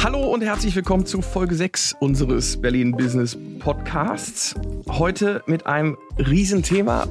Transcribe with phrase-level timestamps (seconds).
[0.00, 4.54] Hallo und herzlich willkommen zu Folge 6 unseres Berlin Business Podcasts.
[4.88, 7.08] Heute mit einem Riesenthema.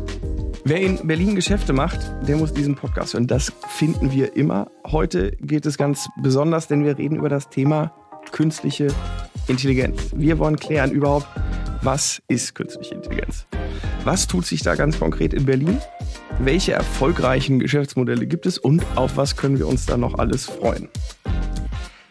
[0.64, 3.28] Wer in Berlin Geschäfte macht, der muss diesen Podcast hören.
[3.28, 4.72] Das finden wir immer.
[4.86, 7.94] Heute geht es ganz besonders, denn wir reden über das Thema
[8.32, 8.88] künstliche
[9.48, 10.12] Intelligenz.
[10.16, 11.28] Wir wollen klären überhaupt,
[11.82, 13.48] was ist künstliche Intelligenz?
[14.06, 15.78] Was tut sich da ganz konkret in Berlin?
[16.40, 20.88] Welche erfolgreichen Geschäftsmodelle gibt es und auf was können wir uns da noch alles freuen?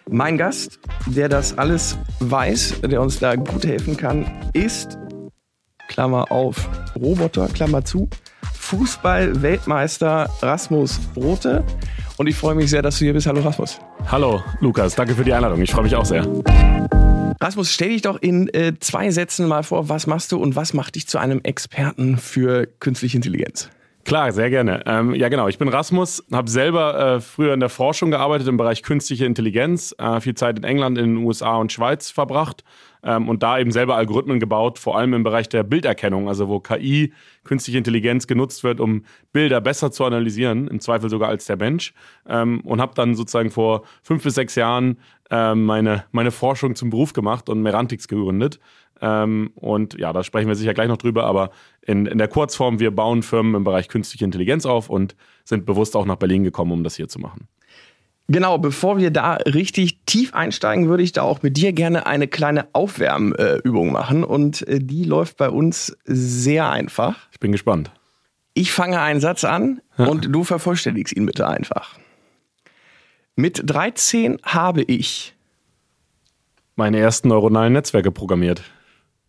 [0.09, 4.97] Mein Gast, der das alles weiß, der uns da gut helfen kann, ist,
[5.89, 8.09] Klammer auf, Roboter, Klammer zu,
[8.55, 11.65] Fußball-Weltmeister Rasmus Rote.
[12.19, 13.27] Und ich freue mich sehr, dass du hier bist.
[13.27, 13.81] Hallo Rasmus.
[14.07, 15.61] Hallo Lukas, danke für die Einladung.
[15.61, 16.25] Ich freue mich auch sehr.
[17.41, 20.73] Rasmus, stell dich doch in äh, zwei Sätzen mal vor, was machst du und was
[20.73, 23.71] macht dich zu einem Experten für künstliche Intelligenz?
[24.07, 24.85] Klar, sehr gerne.
[24.87, 25.49] Ähm, ja, genau.
[25.49, 29.97] Ich bin Rasmus, habe selber äh, früher in der Forschung gearbeitet im Bereich künstliche Intelligenz,
[29.99, 32.63] äh, viel Zeit in England, in den USA und Schweiz verbracht
[33.03, 36.61] ähm, und da eben selber Algorithmen gebaut, vor allem im Bereich der Bilderkennung, also wo
[36.61, 41.57] KI, künstliche Intelligenz genutzt wird, um Bilder besser zu analysieren, im Zweifel sogar als der
[41.57, 41.93] Mensch.
[42.29, 44.99] Ähm, und habe dann sozusagen vor fünf bis sechs Jahren
[45.31, 48.61] äh, meine, meine Forschung zum Beruf gemacht und Merantix gegründet.
[49.01, 51.51] Ähm, und ja, da sprechen wir sicher gleich noch drüber, aber
[51.83, 55.97] in, in der Kurzform, wir bauen Firmen im Bereich künstliche Intelligenz auf und sind bewusst
[55.97, 57.49] auch nach Berlin gekommen, um das hier zu machen.
[58.29, 62.27] Genau, bevor wir da richtig tief einsteigen, würde ich da auch mit dir gerne eine
[62.27, 64.25] kleine Aufwärmübung machen.
[64.25, 67.29] Und äh, die läuft bei uns sehr einfach.
[67.31, 67.93] Ich bin gespannt.
[68.55, 70.07] Ich fange einen Satz an ja.
[70.07, 71.99] und du vervollständigst ihn bitte einfach.
[73.37, 75.35] Mit 13 habe ich
[76.75, 78.63] meine ersten neuronalen Netzwerke programmiert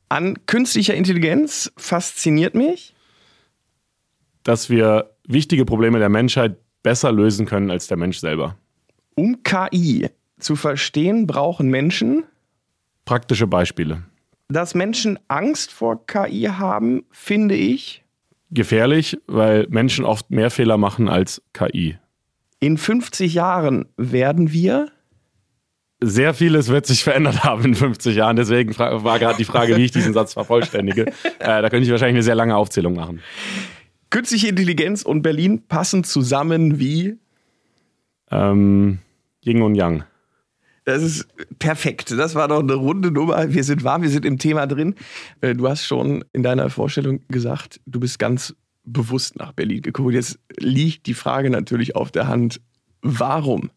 [0.09, 2.93] an künstlicher Intelligenz fasziniert mich,
[4.43, 8.55] dass wir wichtige Probleme der Menschheit besser lösen können als der Mensch selber.
[9.15, 12.23] Um KI zu verstehen, brauchen Menschen
[13.05, 14.03] praktische Beispiele.
[14.47, 18.03] Dass Menschen Angst vor KI haben, finde ich
[18.51, 21.97] gefährlich, weil Menschen oft mehr Fehler machen als KI.
[22.59, 24.89] In 50 Jahren werden wir
[25.99, 28.35] sehr vieles wird sich verändert haben in 50 Jahren.
[28.35, 31.05] Deswegen war gerade die Frage, wie ich diesen Satz vervollständige.
[31.39, 33.21] Äh, da könnte ich wahrscheinlich eine sehr lange Aufzählung machen.
[34.09, 37.17] Künstliche Intelligenz und Berlin passen zusammen wie?
[38.31, 38.99] Ähm,
[39.45, 40.03] Yin und Yang.
[40.83, 41.27] Das ist
[41.59, 42.11] perfekt.
[42.11, 43.53] Das war doch eine runde Nummer.
[43.53, 44.95] Wir sind warm, wir sind im Thema drin.
[45.41, 50.11] Äh, du hast schon in deiner Vorstellung gesagt, du bist ganz bewusst nach Berlin gekommen.
[50.11, 52.61] Jetzt liegt die Frage natürlich auf der Hand,
[53.01, 53.69] warum?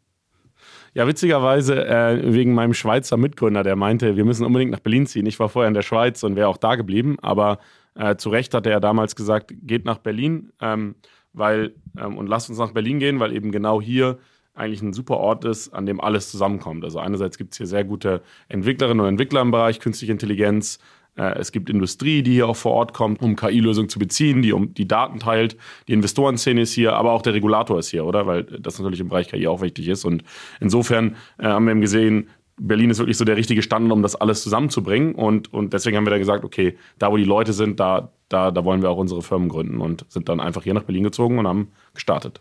[0.92, 5.26] Ja, witzigerweise äh, wegen meinem Schweizer Mitgründer, der meinte, wir müssen unbedingt nach Berlin ziehen.
[5.26, 7.58] Ich war vorher in der Schweiz und wäre auch da geblieben, aber
[7.94, 10.96] äh, zu Recht hatte er damals gesagt, geht nach Berlin, ähm,
[11.32, 14.18] weil ähm, und lasst uns nach Berlin gehen, weil eben genau hier
[14.54, 16.84] eigentlich ein super Ort ist, an dem alles zusammenkommt.
[16.84, 20.80] Also einerseits gibt es hier sehr gute Entwicklerinnen und Entwickler im Bereich künstliche Intelligenz,
[21.16, 24.75] es gibt Industrie, die hier auch vor Ort kommt, um KI-Lösungen zu beziehen, die um
[24.75, 25.56] die Daten teilt.
[25.88, 28.26] Die Investorenszene ist hier, aber auch der Regulator ist hier, oder?
[28.26, 30.04] Weil das natürlich im Bereich KI auch wichtig ist.
[30.04, 30.22] Und
[30.60, 32.28] insofern äh, haben wir eben gesehen,
[32.60, 35.15] Berlin ist wirklich so der richtige Standort, um das alles zusammenzubringen.
[35.15, 38.50] Und, und deswegen haben wir da gesagt, okay, da wo die Leute sind, da, da,
[38.50, 41.38] da wollen wir auch unsere Firmen gründen und sind dann einfach hier nach Berlin gezogen
[41.38, 42.41] und haben gestartet.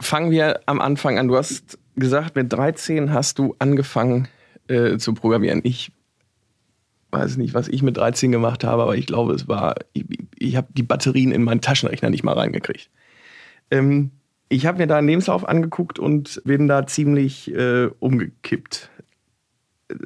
[0.00, 1.28] Fangen wir am Anfang an.
[1.28, 4.26] Du hast gesagt, mit 13 hast du angefangen
[4.66, 5.60] äh, zu programmieren.
[5.62, 5.92] Ich
[7.12, 10.04] weiß nicht, was ich mit 13 gemacht habe, aber ich glaube, es war, ich,
[10.38, 12.90] ich habe die Batterien in meinen Taschenrechner nicht mal reingekriegt.
[13.70, 14.10] Ähm,
[14.48, 18.90] ich habe mir da einen Lebenslauf angeguckt und bin da ziemlich äh, umgekippt.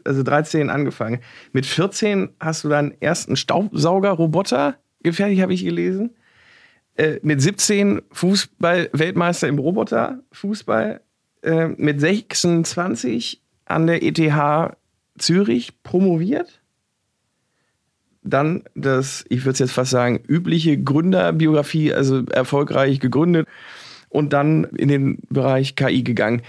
[0.04, 1.20] Also 13 angefangen.
[1.52, 6.16] Mit 14 hast du deinen ersten Staubsauger-Roboter gefertigt, habe ich gelesen.
[6.96, 11.00] Äh, mit 17 Fußball-Weltmeister im Roboter-Fußball.
[11.42, 14.76] Äh, mit 26 an der ETH
[15.18, 16.60] Zürich promoviert
[18.26, 23.46] dann das, ich würde es jetzt fast sagen, übliche Gründerbiografie, also erfolgreich gegründet
[24.08, 26.42] und dann in den Bereich KI gegangen.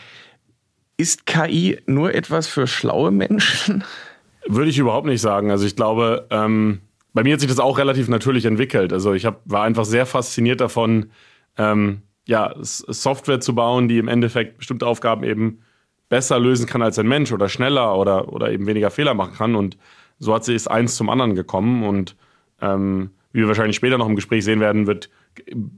[0.97, 3.83] Ist KI nur etwas für schlaue Menschen?
[4.47, 5.51] Würde ich überhaupt nicht sagen.
[5.51, 6.79] Also ich glaube, ähm,
[7.13, 8.93] bei mir hat sich das auch relativ natürlich entwickelt.
[8.93, 11.11] Also ich hab, war einfach sehr fasziniert davon,
[11.57, 15.59] ähm, ja, Software zu bauen, die im Endeffekt bestimmte Aufgaben eben
[16.09, 19.55] besser lösen kann als ein Mensch oder schneller oder, oder eben weniger Fehler machen kann.
[19.55, 19.77] Und
[20.19, 22.15] so hat sich es eins zum anderen gekommen und
[22.61, 25.09] ähm, wie wir wahrscheinlich später noch im Gespräch sehen werden, wird,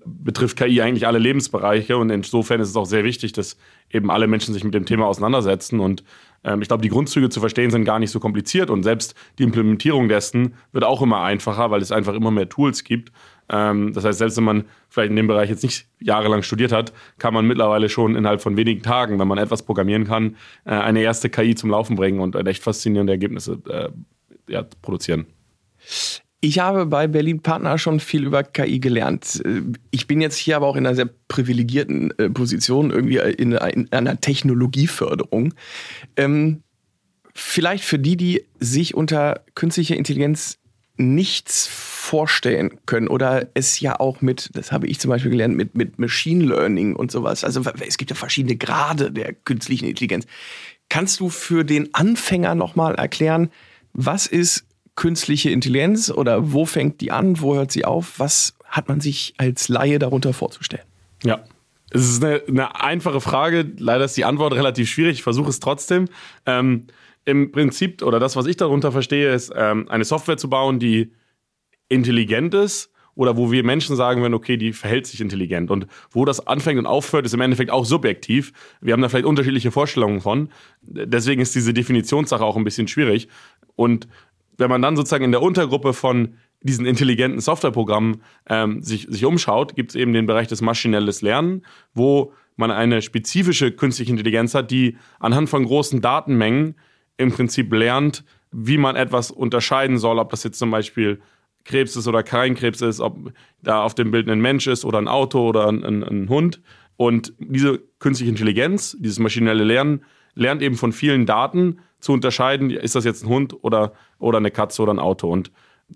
[0.06, 3.58] betrifft KI eigentlich alle Lebensbereiche und insofern ist es auch sehr wichtig, dass
[3.92, 6.04] eben alle Menschen sich mit dem Thema auseinandersetzen und
[6.44, 9.44] ähm, ich glaube, die Grundzüge zu verstehen sind gar nicht so kompliziert und selbst die
[9.44, 13.12] Implementierung dessen wird auch immer einfacher, weil es einfach immer mehr Tools gibt.
[13.50, 16.94] Ähm, das heißt, selbst wenn man vielleicht in dem Bereich jetzt nicht jahrelang studiert hat,
[17.18, 21.02] kann man mittlerweile schon innerhalb von wenigen Tagen, wenn man etwas programmieren kann, äh, eine
[21.02, 23.90] erste KI zum Laufen bringen und echt faszinierende Ergebnisse äh,
[24.50, 25.28] ja, produzieren.
[26.42, 29.44] Ich habe bei Berlin Partner schon viel über KI gelernt.
[29.92, 34.22] Ich bin jetzt hier aber auch in einer sehr privilegierten äh, Position, irgendwie in, einer
[34.22, 35.54] Technologieförderung.
[36.16, 36.64] Ähm,
[37.34, 40.60] vielleicht für die, die sich unter künstlicher Intelligenz
[40.96, 45.76] nichts vorstellen können oder es ja auch mit, das habe ich zum Beispiel gelernt, mit,
[45.76, 47.44] mit Machine Learning und sowas.
[47.44, 50.26] Also es gibt ja verschiedene Grade der künstlichen Intelligenz.
[50.90, 53.50] Kannst du für den Anfänger nochmal erklären,
[53.94, 54.66] was ist
[54.96, 58.20] künstliche Intelligenz oder wo fängt die an, wo hört sie auf?
[58.20, 60.84] Was hat man sich als Laie darunter vorzustellen?
[61.24, 61.44] Ja,
[61.92, 63.66] es ist eine, eine, einfache Frage.
[63.78, 65.18] Leider ist die Antwort relativ schwierig.
[65.18, 66.06] Ich versuche es trotzdem.
[66.46, 66.88] Ähm,
[67.26, 71.12] Im Prinzip, oder das, was ich darunter verstehe, ist, ähm, eine Software zu bauen, die
[71.88, 75.72] intelligent ist oder wo wir Menschen sagen würden, okay, die verhält sich intelligent.
[75.72, 78.54] Und wo das anfängt und aufhört, ist im Endeffekt auch subjektiv.
[78.80, 80.50] Wir haben da vielleicht unterschiedliche Vorstellungen von.
[80.82, 83.28] Deswegen ist diese Definitionssache auch ein bisschen schwierig.
[83.80, 84.10] Und
[84.58, 89.74] wenn man dann sozusagen in der Untergruppe von diesen intelligenten Softwareprogrammen ähm, sich, sich umschaut,
[89.78, 94.70] gibt es eben den Bereich des maschinelles Lernen, wo man eine spezifische künstliche Intelligenz hat,
[94.70, 96.76] die anhand von großen Datenmengen
[97.16, 101.22] im Prinzip lernt, wie man etwas unterscheiden soll, ob das jetzt zum Beispiel
[101.64, 103.32] Krebs ist oder kein Krebs ist, ob
[103.64, 106.62] da auf dem Bild ein Mensch ist oder ein Auto oder ein, ein, ein Hund.
[106.98, 110.04] Und diese künstliche Intelligenz, dieses maschinelle Lernen,
[110.36, 114.52] lernt eben von vielen Daten zu unterscheiden, ist das jetzt ein Hund oder, oder eine
[114.52, 115.32] Katze oder ein Auto.
[115.32, 115.52] Und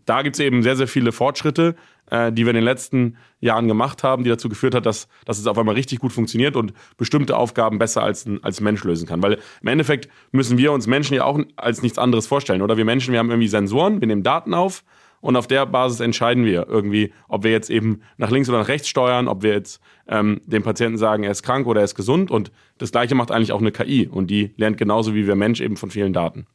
[0.05, 1.75] da gibt es eben sehr, sehr viele Fortschritte,
[2.09, 5.38] äh, die wir in den letzten Jahren gemacht haben, die dazu geführt hat, dass, dass
[5.38, 9.07] es auf einmal richtig gut funktioniert und bestimmte Aufgaben besser als ein als Mensch lösen
[9.07, 9.21] kann.
[9.21, 12.61] Weil im Endeffekt müssen wir uns Menschen ja auch als nichts anderes vorstellen.
[12.61, 14.83] Oder wir Menschen, wir haben irgendwie Sensoren, wir nehmen Daten auf
[15.24, 18.68] und auf der Basis entscheiden wir irgendwie, ob wir jetzt eben nach links oder nach
[18.68, 21.96] rechts steuern, ob wir jetzt ähm, dem Patienten sagen, er ist krank oder er ist
[21.96, 22.30] gesund.
[22.30, 25.62] Und das Gleiche macht eigentlich auch eine KI und die lernt genauso wie wir Mensch
[25.62, 26.46] eben von vielen Daten.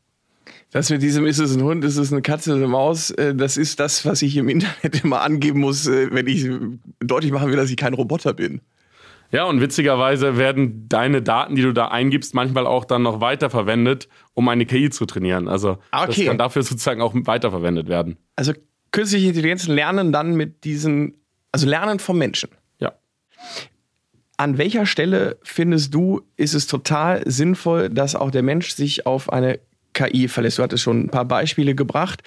[0.70, 3.56] Das mit diesem, ist es ein Hund, ist es eine Katze, eine Maus, äh, das
[3.56, 6.46] ist das, was ich im Internet immer angeben muss, äh, wenn ich
[7.00, 8.60] deutlich machen will, dass ich kein Roboter bin.
[9.30, 14.08] Ja, und witzigerweise werden deine Daten, die du da eingibst, manchmal auch dann noch weiterverwendet,
[14.32, 15.48] um eine KI zu trainieren.
[15.48, 16.06] Also okay.
[16.06, 18.16] das kann dafür sozusagen auch weiterverwendet werden.
[18.36, 18.54] Also
[18.90, 21.14] künstliche Intelligenzen lernen dann mit diesen,
[21.52, 22.50] also lernen vom Menschen.
[22.78, 22.94] Ja.
[24.38, 29.30] An welcher Stelle findest du, ist es total sinnvoll, dass auch der Mensch sich auf
[29.30, 29.60] eine
[29.92, 30.58] KI verlässt?
[30.58, 32.22] Du hattest schon ein paar Beispiele gebracht.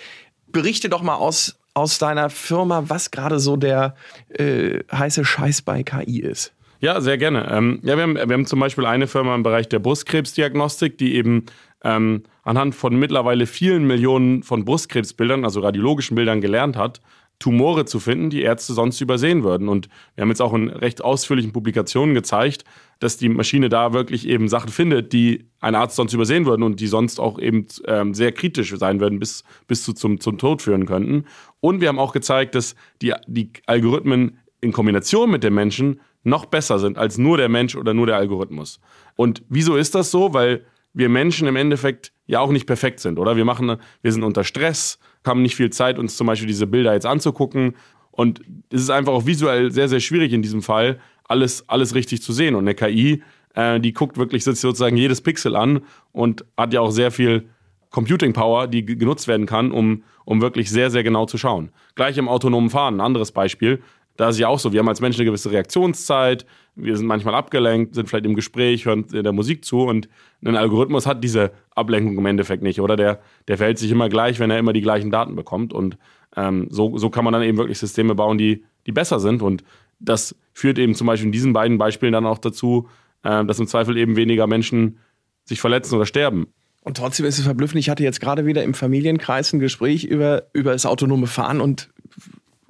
[0.52, 3.96] Berichte doch mal aus, aus deiner Firma, was gerade so der
[4.30, 6.54] äh, heiße Scheiß bei KI ist.
[6.82, 7.48] Ja, sehr gerne.
[7.52, 11.14] Ähm, ja, wir haben, wir haben zum Beispiel eine Firma im Bereich der Brustkrebsdiagnostik, die
[11.14, 11.46] eben
[11.84, 17.00] ähm, anhand von mittlerweile vielen Millionen von Brustkrebsbildern, also radiologischen Bildern, gelernt hat,
[17.38, 19.70] Tumore zu finden, die Ärzte sonst übersehen würden.
[19.70, 22.64] Und wir haben jetzt auch in recht ausführlichen Publikationen gezeigt,
[23.00, 26.80] dass die Maschine da wirklich eben Sachen findet, die ein Arzt sonst übersehen würden und
[26.80, 30.64] die sonst auch eben ähm, sehr kritisch sein würden, bis, bis zu zum, zum Tod
[30.64, 31.26] führen könnten.
[31.60, 36.46] Und wir haben auch gezeigt, dass die, die Algorithmen in Kombination mit den Menschen noch
[36.46, 38.80] besser sind als nur der Mensch oder nur der Algorithmus.
[39.16, 40.34] Und wieso ist das so?
[40.34, 43.36] Weil wir Menschen im Endeffekt ja auch nicht perfekt sind, oder?
[43.36, 46.94] Wir machen, wir sind unter Stress, haben nicht viel Zeit, uns zum Beispiel diese Bilder
[46.94, 47.76] jetzt anzugucken.
[48.12, 52.22] Und es ist einfach auch visuell sehr, sehr schwierig in diesem Fall, alles, alles richtig
[52.22, 52.56] zu sehen.
[52.56, 53.24] Und eine KI,
[53.56, 57.48] äh, die guckt wirklich sozusagen jedes Pixel an und hat ja auch sehr viel
[57.90, 61.72] Computing Power, die genutzt werden kann, um, um wirklich sehr, sehr genau zu schauen.
[61.96, 63.82] Gleich im autonomen Fahren, ein anderes Beispiel.
[64.18, 67.36] Da ist ja auch so, wir haben als Menschen eine gewisse Reaktionszeit, wir sind manchmal
[67.36, 70.10] abgelenkt, sind vielleicht im Gespräch, hören der Musik zu und
[70.44, 72.96] ein Algorithmus hat diese Ablenkung im Endeffekt nicht, oder?
[72.96, 75.98] Der, der verhält sich immer gleich, wenn er immer die gleichen Daten bekommt und
[76.36, 79.64] ähm, so, so kann man dann eben wirklich Systeme bauen, die, die besser sind und
[80.00, 82.90] das führt eben zum Beispiel in diesen beiden Beispielen dann auch dazu,
[83.24, 84.98] äh, dass im Zweifel eben weniger Menschen
[85.46, 86.48] sich verletzen oder sterben.
[86.84, 87.80] Und trotzdem ist es verblüffend.
[87.80, 91.90] Ich hatte jetzt gerade wieder im Familienkreis ein Gespräch über, über das autonome Fahren und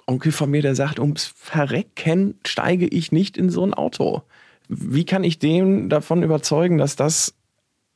[0.08, 4.24] Onkel von mir, der sagt, ums Verrecken steige ich nicht in so ein Auto.
[4.68, 7.34] Wie kann ich den davon überzeugen, dass das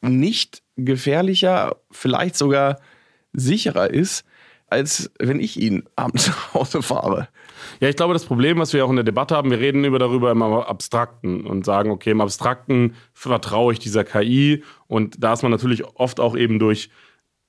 [0.02, 2.80] nicht gefährlicher, vielleicht sogar
[3.34, 4.26] sicherer ist,
[4.68, 7.28] als wenn ich ihn abends nach Hause fahre?
[7.80, 10.00] Ja, ich glaube, das Problem, was wir auch in der Debatte haben, wir reden über
[10.00, 15.44] darüber im Abstrakten und sagen, okay, im Abstrakten vertraue ich dieser KI und da ist
[15.44, 16.90] man natürlich oft auch eben durch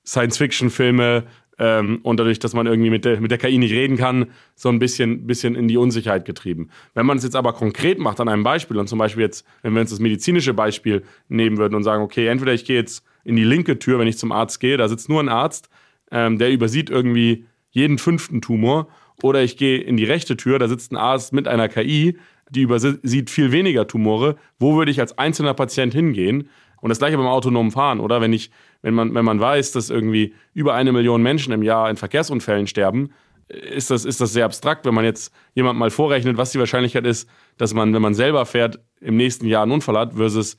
[0.05, 1.25] Science-Fiction-Filme
[1.59, 4.69] ähm, und dadurch, dass man irgendwie mit der, mit der KI nicht reden kann, so
[4.69, 6.69] ein bisschen, bisschen in die Unsicherheit getrieben.
[6.93, 9.73] Wenn man es jetzt aber konkret macht an einem Beispiel und zum Beispiel jetzt, wenn
[9.73, 13.35] wir uns das medizinische Beispiel nehmen würden und sagen, okay, entweder ich gehe jetzt in
[13.35, 15.69] die linke Tür, wenn ich zum Arzt gehe, da sitzt nur ein Arzt,
[16.11, 18.87] ähm, der übersieht irgendwie jeden fünften Tumor
[19.23, 22.17] Oder ich gehe in die rechte Tür, da sitzt ein Arzt mit einer KI,
[22.49, 24.37] die übersieht viel weniger Tumore.
[24.59, 26.49] Wo würde ich als einzelner Patient hingehen?
[26.81, 28.21] Und das gleiche beim autonomen Fahren, oder?
[28.21, 31.89] Wenn ich, wenn man, wenn man weiß, dass irgendwie über eine Million Menschen im Jahr
[31.89, 33.09] in Verkehrsunfällen sterben,
[33.47, 37.05] ist das, ist das sehr abstrakt, wenn man jetzt jemand mal vorrechnet, was die Wahrscheinlichkeit
[37.05, 40.57] ist, dass man, wenn man selber fährt, im nächsten Jahr einen Unfall hat, versus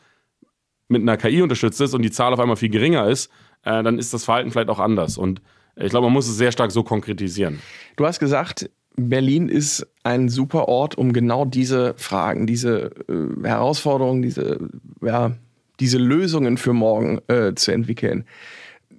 [0.88, 3.30] mit einer KI unterstützt ist und die Zahl auf einmal viel geringer ist,
[3.64, 5.18] äh, dann ist das Verhalten vielleicht auch anders.
[5.18, 5.42] Und
[5.76, 7.60] ich glaube, man muss es sehr stark so konkretisieren.
[7.96, 14.22] Du hast gesagt, Berlin ist ein super Ort, um genau diese Fragen, diese äh, Herausforderungen,
[14.22, 14.58] diese,
[15.02, 15.36] ja,
[15.80, 18.24] diese Lösungen für morgen äh, zu entwickeln.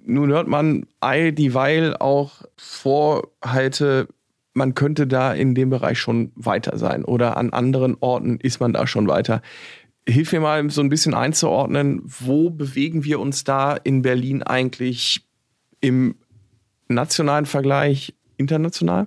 [0.04, 4.08] Nun hört man all dieweil auch Vorhalte,
[4.52, 8.72] man könnte da in dem Bereich schon weiter sein oder an anderen Orten ist man
[8.72, 9.42] da schon weiter.
[10.08, 15.24] Hilf mir mal so ein bisschen einzuordnen, wo bewegen wir uns da in Berlin eigentlich
[15.80, 16.16] im
[16.88, 19.06] nationalen Vergleich international?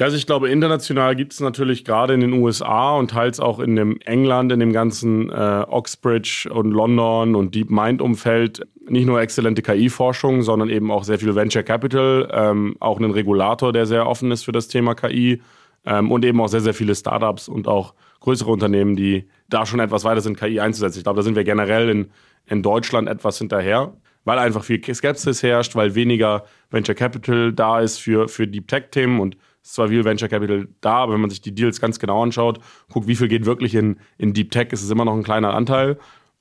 [0.00, 3.60] Ja, also ich glaube, international gibt es natürlich gerade in den USA und teils auch
[3.60, 9.60] in dem England, in dem ganzen äh, Oxbridge und London und DeepMind-Umfeld nicht nur exzellente
[9.60, 14.30] KI-Forschung, sondern eben auch sehr viel Venture Capital, ähm, auch einen Regulator, der sehr offen
[14.30, 15.42] ist für das Thema KI
[15.84, 19.80] ähm, und eben auch sehr, sehr viele Startups und auch größere Unternehmen, die da schon
[19.80, 20.96] etwas weiter sind, KI einzusetzen.
[20.96, 22.10] Ich glaube, da sind wir generell in,
[22.46, 23.92] in Deutschland etwas hinterher,
[24.24, 29.20] weil einfach viel Skepsis herrscht, weil weniger Venture Capital da ist für, für Deep Tech-Themen
[29.20, 32.22] und ist zwar viel Venture Capital da, aber wenn man sich die Deals ganz genau
[32.22, 32.60] anschaut,
[32.92, 35.54] guckt, wie viel geht wirklich in, in Deep Tech, ist es immer noch ein kleiner
[35.54, 35.98] Anteil.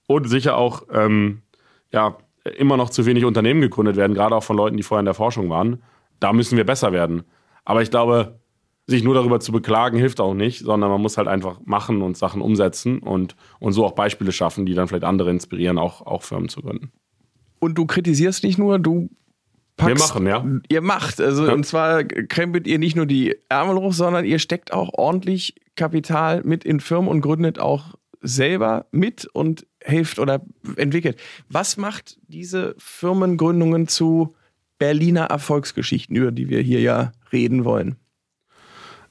[0.08, 1.42] Und sicher auch, ähm,
[1.92, 2.18] ja,
[2.58, 5.14] immer noch zu wenig Unternehmen gegründet werden, gerade auch von Leuten, die vorher in der
[5.14, 5.84] Forschung waren.
[6.20, 7.24] Da müssen wir besser werden.
[7.66, 8.40] Aber ich glaube,
[8.88, 12.18] sich nur darüber zu beklagen, hilft auch nicht, sondern man muss halt einfach machen und
[12.18, 16.24] Sachen umsetzen und, und so auch Beispiele schaffen, die dann vielleicht andere inspirieren, auch, auch
[16.24, 16.92] Firmen zu gründen.
[17.60, 19.10] Und du kritisierst nicht nur, du
[19.80, 20.62] packst, wir machen, ja.
[20.70, 21.54] Ihr macht, also ja.
[21.54, 26.44] und zwar krempelt ihr nicht nur die Ärmel hoch, sondern ihr steckt auch ordentlich Kapital
[26.44, 30.42] mit in Firmen und gründet auch selber mit und hilft oder
[30.76, 31.18] entwickelt.
[31.48, 34.36] Was macht diese Firmengründungen zu
[34.78, 37.96] Berliner Erfolgsgeschichten, über die wir hier ja reden wollen?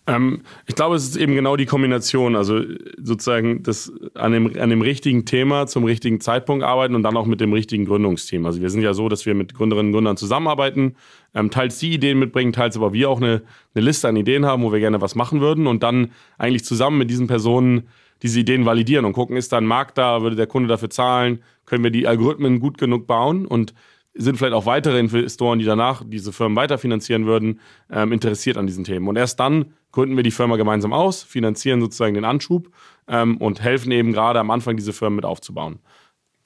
[0.08, 2.62] Ähm, ich glaube, es ist eben genau die Kombination, also
[2.96, 7.26] sozusagen das an dem, an dem richtigen Thema zum richtigen Zeitpunkt arbeiten und dann auch
[7.26, 8.46] mit dem richtigen Gründungsteam.
[8.46, 10.96] Also wir sind ja so, dass wir mit Gründerinnen und Gründern zusammenarbeiten,
[11.34, 13.42] ähm, teils die Ideen mitbringen, teils aber wir auch eine,
[13.74, 16.96] eine Liste an Ideen haben, wo wir gerne was machen würden und dann eigentlich zusammen
[16.96, 17.88] mit diesen Personen
[18.22, 21.42] diese Ideen validieren und gucken, ist da ein Markt da, würde der Kunde dafür zahlen,
[21.66, 23.74] können wir die Algorithmen gut genug bauen und
[24.18, 27.60] sind vielleicht auch weitere Investoren, die danach diese Firmen weiterfinanzieren würden,
[27.90, 29.08] ähm, interessiert an diesen Themen.
[29.08, 32.70] Und erst dann gründen wir die Firma gemeinsam aus, finanzieren sozusagen den Anschub
[33.06, 35.78] ähm, und helfen eben gerade am Anfang diese Firmen mit aufzubauen.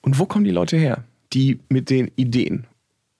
[0.01, 1.03] Und wo kommen die Leute her,
[1.33, 2.67] die mit den Ideen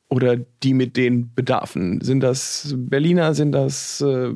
[0.10, 2.02] oder die mit den Bedarfen?
[2.02, 3.34] Sind das Berliner?
[3.34, 4.34] Sind das äh,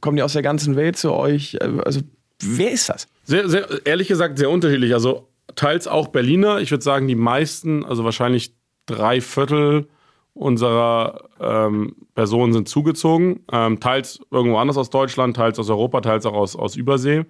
[0.00, 1.60] kommen die aus der ganzen Welt zu euch?
[1.62, 2.00] Also
[2.42, 3.06] wer ist das?
[3.24, 4.92] Sehr, sehr ehrlich gesagt sehr unterschiedlich.
[4.92, 6.58] Also teils auch Berliner.
[6.58, 8.55] Ich würde sagen, die meisten, also wahrscheinlich
[8.86, 9.88] drei Viertel
[10.34, 16.26] unserer ähm, Personen sind zugezogen, ähm, teils irgendwo anders aus Deutschland, teils aus Europa, teils
[16.26, 17.24] auch aus, aus Übersee.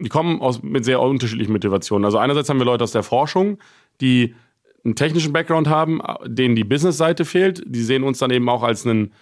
[0.00, 2.04] Die kommen aus, mit sehr unterschiedlichen Motivationen.
[2.04, 3.58] Also einerseits haben wir Leute aus der Forschung,
[4.00, 4.34] die
[4.84, 7.62] einen technischen Background haben, denen die Business-Seite fehlt.
[7.66, 9.12] Die sehen uns dann eben auch als einen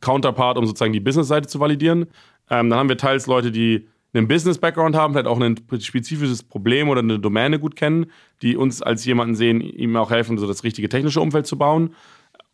[0.00, 2.06] Counterpart, um sozusagen die Business-Seite zu validieren.
[2.50, 6.88] Ähm, dann haben wir teils Leute, die einen Business-Background haben, vielleicht auch ein spezifisches Problem
[6.88, 8.06] oder eine Domäne gut kennen,
[8.42, 11.94] die uns als jemanden sehen, ihm auch helfen, so das richtige technische Umfeld zu bauen.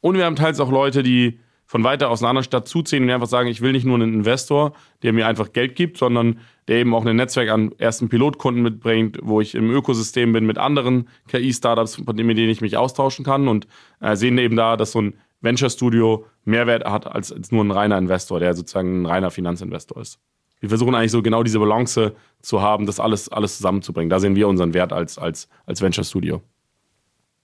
[0.00, 3.10] Und wir haben teils auch Leute, die von weiter aus einer anderen Stadt zuziehen und
[3.10, 4.72] einfach sagen, ich will nicht nur einen Investor,
[5.02, 9.18] der mir einfach Geld gibt, sondern der eben auch ein Netzwerk an ersten Pilotkunden mitbringt,
[9.22, 13.66] wo ich im Ökosystem bin mit anderen KI-Startups, mit denen ich mich austauschen kann und
[14.00, 17.70] äh, sehen eben da, dass so ein Venture Studio Mehrwert hat als, als nur ein
[17.72, 20.20] reiner Investor, der sozusagen ein reiner Finanzinvestor ist
[20.60, 24.10] wir versuchen eigentlich so genau diese Balance zu haben, das alles, alles zusammenzubringen.
[24.10, 26.42] Da sehen wir unseren Wert als, als, als Venture Studio.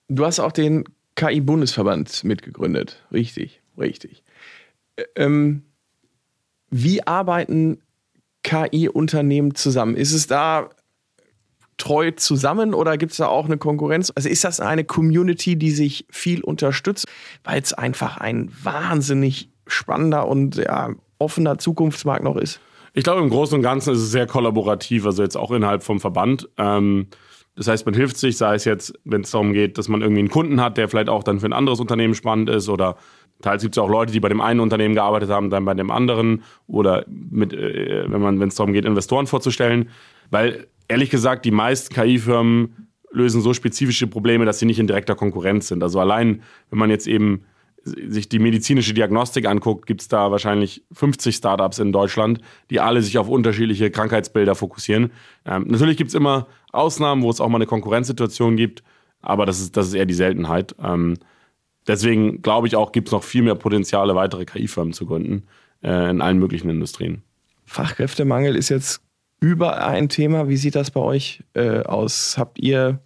[0.09, 0.85] Du hast auch den
[1.17, 3.05] KI-Bundesverband mitgegründet.
[3.13, 4.23] Richtig, richtig.
[5.17, 5.63] Ähm,
[6.71, 7.83] wie arbeiten
[8.43, 9.97] KI-Unternehmen zusammen?
[9.97, 10.71] Ist es da
[11.77, 14.13] treu zusammen oder gibt es da auch eine Konkurrenz?
[14.15, 17.07] Also ist das eine Community, die sich viel unterstützt,
[17.45, 22.61] weil es einfach ein wahnsinnig spannender und ja, offener Zukunftsmarkt noch ist?
[22.95, 25.99] Ich glaube, im Großen und Ganzen ist es sehr kollaborativ, also jetzt auch innerhalb vom
[26.01, 26.49] Verband.
[26.59, 27.07] Ähm,
[27.57, 30.21] das heißt, man hilft sich, sei es jetzt, wenn es darum geht, dass man irgendwie
[30.21, 32.97] einen Kunden hat, der vielleicht auch dann für ein anderes Unternehmen spannend ist oder
[33.43, 35.91] teils gibt es auch Leute, die bei dem einen Unternehmen gearbeitet haben, dann bei dem
[35.91, 39.91] anderen oder mit, äh, wenn man, wenn es darum geht, Investoren vorzustellen.
[40.31, 45.15] Weil ehrlich gesagt, die meisten KI-Firmen lösen so spezifische Probleme, dass sie nicht in direkter
[45.15, 45.83] Konkurrenz sind.
[45.83, 47.45] Also allein, wenn man jetzt eben
[47.85, 53.03] sich die medizinische Diagnostik anguckt, gibt es da wahrscheinlich 50 Startups in Deutschland, die alle
[53.03, 55.11] sich auf unterschiedliche Krankheitsbilder fokussieren.
[55.45, 58.83] Ähm, natürlich gibt es immer Ausnahmen, wo es auch mal eine Konkurrenzsituation gibt,
[59.21, 60.75] aber das ist, das ist eher die Seltenheit.
[60.83, 61.19] Ähm,
[61.87, 65.45] deswegen glaube ich auch, gibt es noch viel mehr Potenziale, weitere KI-Firmen zu gründen
[65.83, 67.23] äh, in allen möglichen Industrien.
[67.65, 69.03] Fachkräftemangel ist jetzt
[69.41, 70.49] über ein Thema.
[70.49, 72.37] Wie sieht das bei euch äh, aus?
[72.39, 73.01] Habt ihr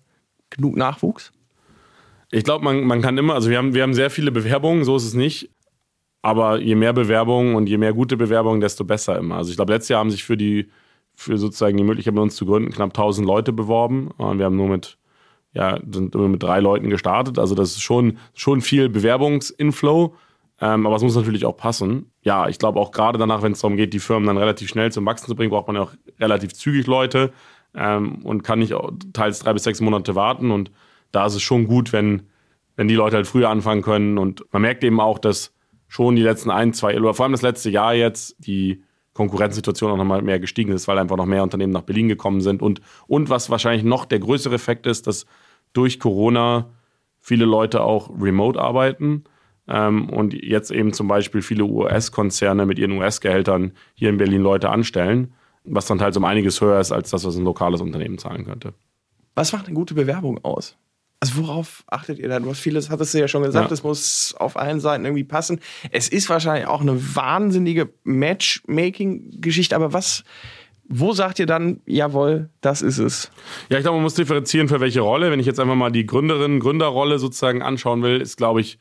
[0.50, 1.32] genug Nachwuchs?
[2.30, 4.96] Ich glaube, man, man kann immer, also wir haben, wir haben sehr viele Bewerbungen, so
[4.96, 5.50] ist es nicht.
[6.22, 9.36] Aber je mehr Bewerbungen und je mehr gute Bewerbungen, desto besser immer.
[9.36, 10.68] Also ich glaube, letztes Jahr haben sich für die,
[11.14, 14.10] für sozusagen die Möglichkeit bei uns zu gründen, knapp 1000 Leute beworben.
[14.16, 14.98] Und wir haben nur mit,
[15.52, 17.38] ja, sind nur mit drei Leuten gestartet.
[17.38, 20.16] Also das ist schon, schon viel Bewerbungsinflow.
[20.60, 22.10] Ähm, aber es muss natürlich auch passen.
[22.22, 24.90] Ja, ich glaube auch gerade danach, wenn es darum geht, die Firmen dann relativ schnell
[24.90, 27.32] zum Wachsen zu bringen, braucht man ja auch relativ zügig Leute
[27.74, 28.74] ähm, und kann nicht
[29.12, 30.50] teils drei bis sechs Monate warten.
[30.50, 30.72] Und
[31.12, 32.22] da ist es schon gut, wenn,
[32.76, 34.18] wenn die Leute halt früher anfangen können.
[34.18, 35.54] Und man merkt eben auch, dass
[35.88, 38.82] schon die letzten ein, zwei, oder vor allem das letzte Jahr jetzt, die
[39.14, 42.60] Konkurrenzsituation auch nochmal mehr gestiegen ist, weil einfach noch mehr Unternehmen nach Berlin gekommen sind.
[42.60, 45.26] Und, und was wahrscheinlich noch der größere Effekt ist, dass
[45.72, 46.70] durch Corona
[47.18, 49.24] viele Leute auch remote arbeiten.
[49.68, 54.68] Ähm, und jetzt eben zum Beispiel viele US-Konzerne mit ihren US-Gehältern hier in Berlin Leute
[54.68, 55.32] anstellen,
[55.64, 58.74] was dann teils um einiges höher ist als das, was ein lokales Unternehmen zahlen könnte.
[59.34, 60.76] Was macht eine gute Bewerbung aus?
[61.26, 62.38] Also worauf achtet ihr da?
[62.38, 65.60] Du hast vieles, hattest du ja schon gesagt, es muss auf allen Seiten irgendwie passen.
[65.90, 70.24] Es ist wahrscheinlich auch eine wahnsinnige Matchmaking-Geschichte, aber was,
[70.88, 73.30] wo sagt ihr dann, jawohl, das ist es?
[73.70, 75.30] Ja, ich glaube, man muss differenzieren für welche Rolle.
[75.30, 78.78] Wenn ich jetzt einfach mal die Gründerin, Gründerrolle sozusagen anschauen will, ist, glaube ich,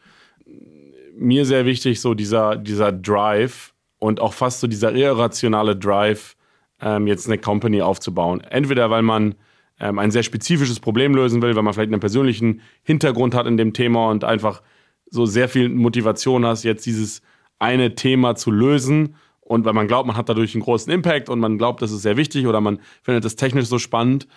[1.18, 6.36] mir sehr wichtig, so dieser, dieser Drive und auch fast so dieser irrationale Drive,
[6.82, 8.42] ähm, jetzt eine Company aufzubauen.
[8.42, 9.36] Entweder weil man
[9.80, 13.58] ähm, ein sehr spezifisches Problem lösen will, weil man vielleicht einen persönlichen Hintergrund hat in
[13.58, 14.62] dem Thema und einfach
[15.10, 17.22] so sehr viel Motivation hast, jetzt dieses
[17.60, 19.16] eine Thema zu lösen
[19.46, 22.02] und weil man glaubt, man hat dadurch einen großen Impact und man glaubt, das ist
[22.02, 24.28] sehr wichtig oder man findet das technisch so spannend.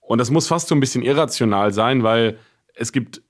[0.00, 2.38] Und das muss fast so ein bisschen irrational sein, weil
[2.74, 3.22] es gibt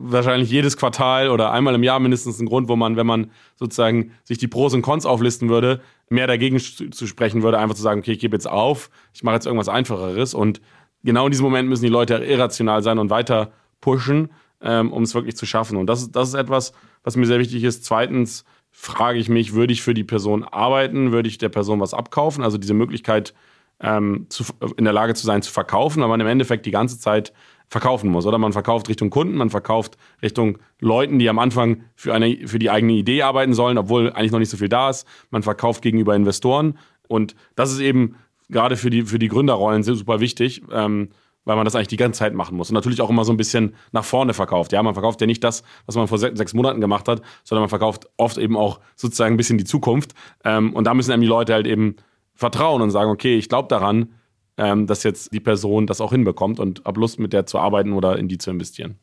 [0.00, 4.12] wahrscheinlich jedes Quartal oder einmal im Jahr mindestens einen Grund, wo man, wenn man sozusagen
[4.24, 8.00] sich die Pros und Cons auflisten würde, mehr dagegen zu sprechen würde, einfach zu sagen,
[8.00, 10.60] okay, ich gebe jetzt auf, ich mache jetzt irgendwas Einfacheres und
[11.04, 14.30] genau in diesem Moment müssen die Leute irrational sein und weiter pushen,
[14.60, 15.76] ähm, um es wirklich zu schaffen.
[15.76, 17.84] Und das, das ist etwas, was mir sehr wichtig ist.
[17.84, 21.12] Zweitens frage ich mich, würde ich für die Person arbeiten?
[21.12, 22.44] Würde ich der Person was abkaufen?
[22.44, 23.34] Also diese Möglichkeit,
[23.80, 24.44] ähm, zu,
[24.76, 27.32] in der Lage zu sein, zu verkaufen, aber man im Endeffekt die ganze Zeit
[27.68, 28.26] verkaufen muss.
[28.26, 32.58] Oder man verkauft Richtung Kunden, man verkauft Richtung Leuten, die am Anfang für, eine, für
[32.58, 35.06] die eigene Idee arbeiten sollen, obwohl eigentlich noch nicht so viel da ist.
[35.30, 36.78] Man verkauft gegenüber Investoren.
[37.08, 38.16] Und das ist eben
[38.48, 41.10] gerade für die, für die Gründerrollen super wichtig, ähm,
[41.44, 42.68] weil man das eigentlich die ganze Zeit machen muss.
[42.70, 44.72] Und natürlich auch immer so ein bisschen nach vorne verkauft.
[44.72, 47.70] Ja, man verkauft ja nicht das, was man vor sechs Monaten gemacht hat, sondern man
[47.70, 50.14] verkauft oft eben auch sozusagen ein bisschen die Zukunft.
[50.44, 51.96] Ähm, und da müssen einem die Leute halt eben
[52.34, 54.12] vertrauen und sagen, okay, ich glaube daran,
[54.58, 57.92] ähm, dass jetzt die Person das auch hinbekommt und habe Lust, mit der zu arbeiten
[57.92, 58.98] oder in die zu investieren.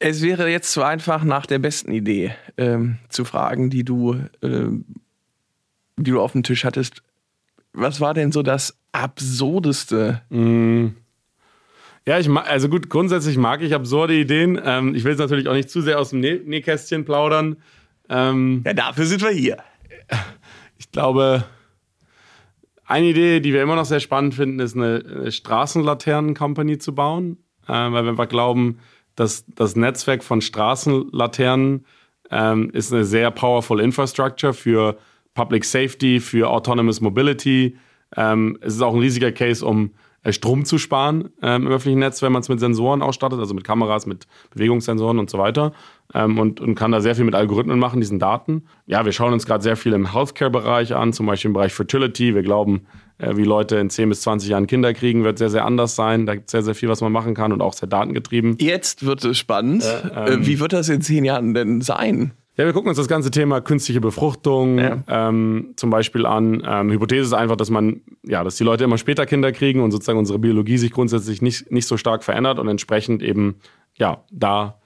[0.00, 4.84] Es wäre jetzt zu einfach, nach der besten Idee ähm, zu fragen, die du, ähm,
[5.96, 7.02] die du auf dem Tisch hattest
[7.72, 10.22] was war denn so das Absurdeste?
[10.30, 10.88] Mm.
[12.06, 14.58] Ja, ich mag, also gut, grundsätzlich mag ich absurde Ideen.
[14.64, 17.56] Ähm, ich will es natürlich auch nicht zu sehr aus dem Nä Nähkästchen plaudern.
[18.08, 19.58] Ähm, ja, dafür sind wir hier.
[20.78, 21.44] Ich glaube,
[22.86, 27.36] eine Idee, die wir immer noch sehr spannend finden, ist eine, eine Straßenlaternen-Company zu bauen,
[27.66, 28.78] äh, weil wir einfach glauben,
[29.14, 31.84] dass das Netzwerk von Straßenlaternen
[32.30, 34.96] ähm, ist eine sehr powerful Infrastructure für
[35.38, 37.76] Public Safety, für Autonomous Mobility.
[38.16, 39.92] Ähm, es ist auch ein riesiger Case, um
[40.24, 43.54] äh, Strom zu sparen ähm, im öffentlichen Netz, wenn man es mit Sensoren ausstattet, also
[43.54, 45.74] mit Kameras, mit Bewegungssensoren und so weiter.
[46.12, 48.64] Ähm, und, und kann da sehr viel mit Algorithmen machen, diesen Daten.
[48.86, 52.34] Ja, wir schauen uns gerade sehr viel im Healthcare-Bereich an, zum Beispiel im Bereich Fertility.
[52.34, 55.64] Wir glauben, äh, wie Leute in 10 bis 20 Jahren Kinder kriegen, wird sehr, sehr
[55.64, 56.26] anders sein.
[56.26, 58.56] Da gibt es sehr, sehr viel, was man machen kann und auch sehr datengetrieben.
[58.58, 59.84] Jetzt wird es spannend.
[59.84, 62.32] Äh, ähm, wie wird das in 10 Jahren denn sein?
[62.58, 64.98] Ja, wir gucken uns das ganze Thema künstliche Befruchtung ja.
[65.06, 66.60] ähm, zum Beispiel an.
[66.66, 69.92] Ähm, Hypothese ist einfach, dass man, ja, dass die Leute immer später Kinder kriegen und
[69.92, 73.60] sozusagen unsere Biologie sich grundsätzlich nicht, nicht so stark verändert und entsprechend eben,
[73.94, 74.80] ja, da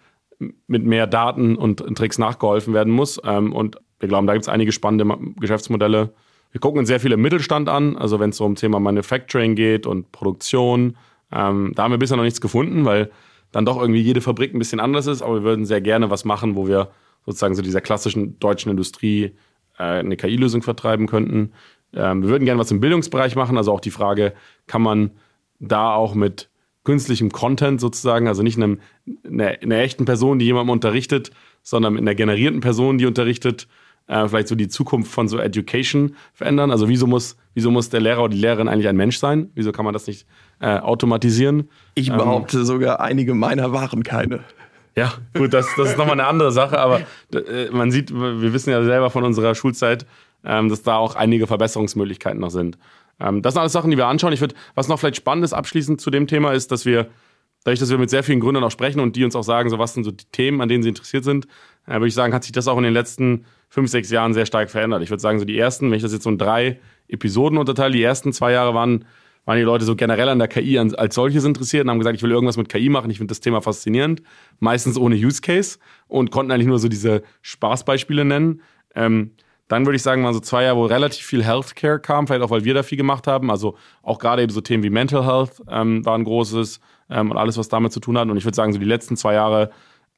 [0.67, 3.19] mit mehr Daten und Tricks nachgeholfen werden muss.
[3.25, 6.13] Ähm, und wir glauben, da gibt es einige spannende Geschäftsmodelle.
[6.51, 9.55] Wir gucken uns sehr viel im Mittelstand an, also wenn es so um Thema Manufacturing
[9.55, 10.99] geht und Produktion.
[11.33, 13.11] Ähm, da haben wir bisher noch nichts gefunden, weil
[13.51, 16.27] dann doch irgendwie jede Fabrik ein bisschen anders ist, aber wir würden sehr gerne was
[16.27, 16.91] machen, wo wir
[17.25, 19.33] sozusagen so dieser klassischen deutschen Industrie
[19.79, 21.53] äh, eine KI-Lösung vertreiben könnten.
[21.95, 24.33] Ähm, wir würden gerne was im Bildungsbereich machen, also auch die Frage,
[24.67, 25.11] kann man
[25.59, 26.51] da auch mit
[26.85, 28.81] künstlichem Content sozusagen, also nicht einem,
[29.25, 31.31] einer, einer echten Person, die jemandem unterrichtet,
[31.63, 33.69] sondern mit einer generierten Person, die unterrichtet,
[34.09, 36.71] äh, vielleicht so die Zukunft von so Education verändern.
[36.71, 39.51] Also wieso muss, wieso muss der Lehrer oder die Lehrerin eigentlich ein Mensch sein?
[39.55, 40.27] Wieso kann man das nicht
[40.61, 41.69] äh, automatisieren?
[41.95, 44.41] Ich ähm, behaupte ähm, sogar, einige meiner waren keine.
[44.95, 47.01] Ja, gut, das, das ist nochmal eine andere Sache, aber
[47.33, 50.07] äh, man sieht, wir wissen ja selber von unserer Schulzeit,
[50.45, 52.77] ähm, dass da auch einige Verbesserungsmöglichkeiten noch sind.
[53.19, 54.33] Ähm, das sind alles Sachen, die wir anschauen.
[54.33, 57.09] Ich würde, was noch vielleicht spannend ist abschließend zu dem Thema, ist, dass wir,
[57.65, 59.79] dadurch, dass wir mit sehr vielen Gründern auch sprechen und die uns auch sagen, so
[59.79, 61.47] was sind so die Themen, an denen sie interessiert sind,
[61.87, 64.45] äh, würde ich sagen, hat sich das auch in den letzten fünf, sechs Jahren sehr
[64.47, 65.03] stark verändert.
[65.03, 66.79] Ich würde sagen, so die ersten, wenn ich das jetzt so in drei
[67.09, 69.07] Episoden unterteile, die ersten zwei Jahre waren
[69.45, 72.23] waren die Leute so generell an der KI als solches interessiert und haben gesagt, ich
[72.23, 74.23] will irgendwas mit KI machen, ich finde das Thema faszinierend,
[74.61, 78.63] meistens ohne Use Case und konnten eigentlich nur so diese Spaßbeispiele nennen.
[78.95, 79.33] Ähm,
[79.69, 82.51] dann würde ich sagen, waren so zwei Jahre, wo relativ viel Healthcare kam, vielleicht auch,
[82.51, 83.51] weil wir da viel gemacht haben.
[83.51, 86.79] Also auch gerade eben so Themen wie Mental Health ähm, waren großes
[87.09, 88.29] ähm, und alles, was damit zu tun hat.
[88.29, 89.71] Und ich würde sagen, so die letzten zwei Jahre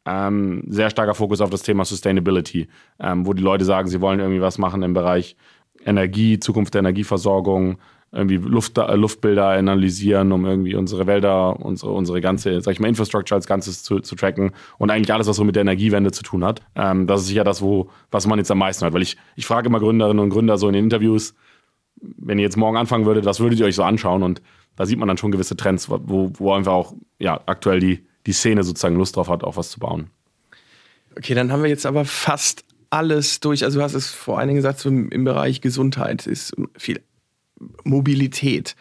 [0.07, 4.19] ähm, sehr starker Fokus auf das Thema Sustainability, ähm, wo die Leute sagen, sie wollen
[4.19, 5.37] irgendwie was machen im Bereich
[5.85, 7.79] Energie, Zukunft der Energieversorgung,
[8.15, 12.89] irgendwie Luft, äh, Luftbilder analysieren, um irgendwie unsere Wälder, unsere, unsere ganze, sag ich mal,
[12.89, 16.23] Infrastructure als Ganzes zu, zu tracken und eigentlich alles, was so mit der Energiewende zu
[16.23, 16.63] tun hat.
[16.77, 18.95] Ähm, das ist sicher das, wo, was man jetzt am meisten hört.
[18.95, 21.35] Weil ich, ich frage immer Gründerinnen und Gründer so in den Interviews,
[22.01, 24.23] wenn ihr jetzt morgen anfangen würdet, was würdet ihr euch so anschauen?
[24.23, 24.43] Und
[24.77, 28.33] da sieht man dann schon gewisse Trends, wo, wo einfach auch ja, aktuell die, die
[28.33, 30.11] Szene sozusagen Lust drauf hat, auch was zu bauen.
[31.17, 33.65] Okay, dann haben wir jetzt aber fast alles durch.
[33.65, 37.01] Also du hast es vor allen Dingen gesagt, so im Bereich Gesundheit ist viel
[37.85, 38.77] Mobilität,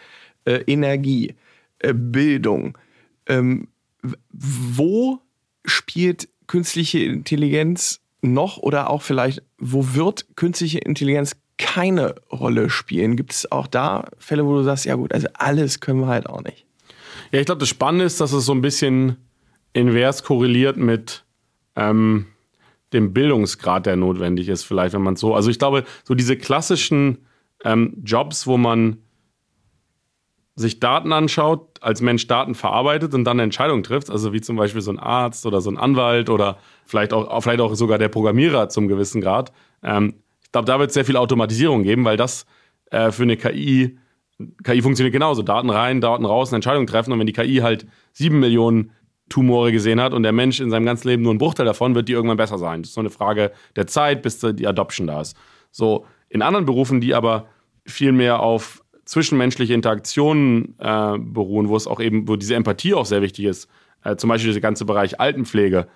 [0.45, 1.35] äh, Energie,
[1.79, 2.77] äh, Bildung.
[3.27, 3.67] Ähm,
[4.31, 5.19] wo
[5.65, 13.15] spielt künstliche Intelligenz noch oder auch vielleicht, wo wird künstliche Intelligenz keine Rolle spielen?
[13.15, 16.27] Gibt es auch da Fälle, wo du sagst, ja gut, also alles können wir halt
[16.27, 16.65] auch nicht?
[17.31, 19.17] Ja, ich glaube, das Spannende ist, dass es so ein bisschen
[19.73, 21.23] invers korreliert mit
[21.75, 22.27] ähm,
[22.93, 25.33] dem Bildungsgrad, der notwendig ist, vielleicht, wenn man so.
[25.35, 27.25] Also ich glaube, so diese klassischen
[27.63, 28.97] ähm, Jobs, wo man
[30.55, 34.55] sich Daten anschaut, als Mensch Daten verarbeitet und dann eine Entscheidung trifft, also wie zum
[34.55, 38.09] Beispiel so ein Arzt oder so ein Anwalt oder vielleicht auch, vielleicht auch sogar der
[38.09, 39.51] Programmierer zum gewissen Grad.
[39.81, 42.45] Ähm, ich glaube, da wird es sehr viel Automatisierung geben, weil das
[42.91, 43.97] äh, für eine KI,
[44.63, 45.41] KI funktioniert genauso.
[45.41, 48.91] Daten rein, Daten raus, eine Entscheidung treffen und wenn die KI halt sieben Millionen
[49.29, 52.07] Tumore gesehen hat und der Mensch in seinem ganzen Leben nur einen Bruchteil davon, wird
[52.07, 52.83] die irgendwann besser sein.
[52.83, 55.35] Das ist so eine Frage der Zeit, bis die Adoption da ist.
[55.71, 57.47] So, in anderen Berufen, die aber
[57.85, 63.05] viel mehr auf zwischenmenschliche Interaktionen äh, beruhen, wo es auch eben, wo diese Empathie auch
[63.05, 63.69] sehr wichtig ist.
[64.03, 65.87] Äh, zum Beispiel der ganze Bereich Altenpflege.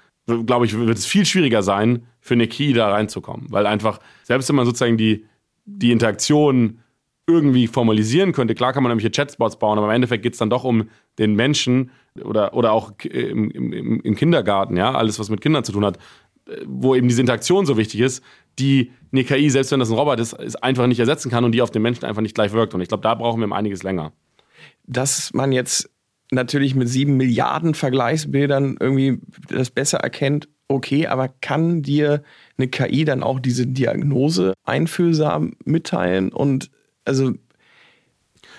[0.45, 3.47] Glaube ich, wird es viel schwieriger sein, für eine Key da reinzukommen.
[3.49, 5.25] Weil einfach, selbst wenn man sozusagen die,
[5.65, 6.79] die Interaktion
[7.27, 10.49] irgendwie formalisieren könnte, klar kann man nämlich Chatbots bauen, aber im Endeffekt geht es dann
[10.49, 11.91] doch um den Menschen
[12.23, 15.97] oder, oder auch im, im, im Kindergarten, ja, alles, was mit Kindern zu tun hat,
[16.65, 18.23] wo eben diese Interaktion so wichtig ist,
[18.59, 21.51] die eine KI, selbst wenn das ein Roboter ist, ist einfach nicht ersetzen kann und
[21.51, 22.73] die auf den Menschen einfach nicht gleich wirkt.
[22.73, 24.13] Und ich glaube, da brauchen wir einiges länger.
[24.85, 25.89] Dass man jetzt
[26.31, 32.23] natürlich mit sieben Milliarden Vergleichsbildern irgendwie das besser erkennt, okay, aber kann dir
[32.57, 36.31] eine KI dann auch diese Diagnose einfühlsam mitteilen?
[36.31, 36.69] Und
[37.05, 37.33] also.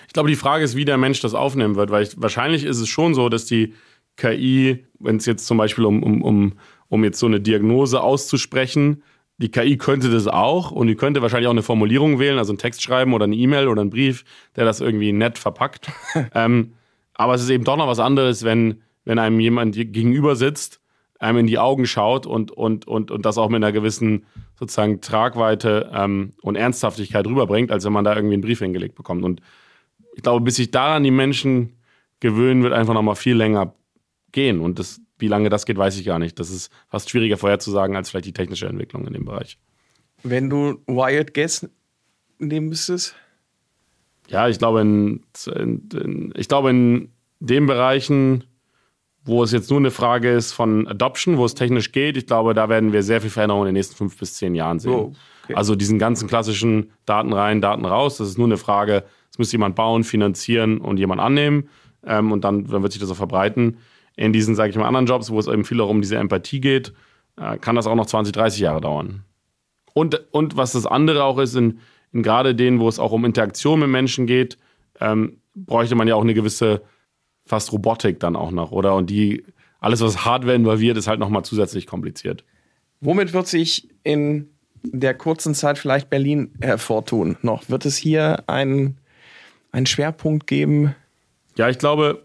[0.07, 2.79] Ich glaube, die Frage ist, wie der Mensch das aufnehmen wird, weil ich, wahrscheinlich ist
[2.79, 3.75] es schon so, dass die
[4.17, 6.53] KI, wenn es jetzt zum Beispiel um, um, um,
[6.89, 9.03] um jetzt so eine Diagnose auszusprechen,
[9.37, 12.57] die KI könnte das auch und die könnte wahrscheinlich auch eine Formulierung wählen, also einen
[12.57, 14.25] Text schreiben oder eine E-Mail oder einen Brief,
[14.55, 15.89] der das irgendwie nett verpackt.
[16.35, 16.73] ähm,
[17.13, 20.81] aber es ist eben doch noch was anderes, wenn, wenn einem jemand gegenüber sitzt,
[21.19, 24.25] einem in die Augen schaut und, und, und, und das auch mit einer gewissen
[24.57, 29.23] sozusagen Tragweite ähm, und Ernsthaftigkeit rüberbringt, als wenn man da irgendwie einen Brief hingelegt bekommt.
[29.23, 29.41] Und
[30.15, 31.77] ich glaube, bis sich daran die Menschen
[32.19, 33.73] gewöhnen, wird einfach noch mal viel länger
[34.31, 34.59] gehen.
[34.59, 36.39] Und das, wie lange das geht, weiß ich gar nicht.
[36.39, 39.57] Das ist fast schwieriger vorherzusagen als vielleicht die technische Entwicklung in dem Bereich.
[40.23, 41.69] Wenn du Wired Guess
[42.39, 43.15] nehmen müsstest?
[44.27, 45.23] Ja, ich glaube, in,
[45.55, 48.43] in, in, ich glaube, in den Bereichen,
[49.23, 52.53] wo es jetzt nur eine Frage ist von Adoption, wo es technisch geht, ich glaube,
[52.53, 54.91] da werden wir sehr viel Veränderungen in den nächsten fünf bis zehn Jahren sehen.
[54.91, 55.55] Oh, okay.
[55.55, 59.51] Also diesen ganzen klassischen Daten rein, Daten raus, das ist nur eine Frage, es muss
[59.51, 61.69] jemand bauen, finanzieren und jemand annehmen.
[62.05, 63.77] Ähm, und dann, dann wird sich das auch verbreiten
[64.19, 66.59] in diesen, sage ich mal, anderen Jobs, wo es eben viel auch um diese Empathie
[66.59, 66.93] geht,
[67.37, 69.23] äh, kann das auch noch 20, 30 Jahre dauern.
[69.93, 71.79] Und, und was das andere auch ist, in,
[72.11, 74.57] in gerade denen, wo es auch um Interaktion mit Menschen geht,
[74.99, 76.81] ähm, bräuchte man ja auch eine gewisse
[77.45, 78.93] fast Robotik dann auch noch, oder?
[78.95, 79.45] Und die,
[79.79, 82.43] alles, was Hardware involviert, ist halt nochmal zusätzlich kompliziert.
[82.99, 84.49] Womit wird sich in
[84.83, 87.69] der kurzen Zeit vielleicht Berlin hervortun noch?
[87.69, 88.97] Wird es hier einen
[89.85, 90.93] Schwerpunkt geben?
[91.55, 92.23] Ja, ich glaube,